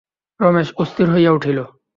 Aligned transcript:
রমেশ 0.39 0.69
অস্থির 0.77 1.07
হইয়া 1.13 1.31
উঠিল। 1.31 1.59